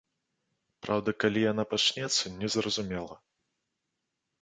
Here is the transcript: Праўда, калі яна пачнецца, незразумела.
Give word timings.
Праўда, 0.85 1.09
калі 1.25 1.45
яна 1.51 1.63
пачнецца, 1.75 2.35
незразумела. 2.41 3.15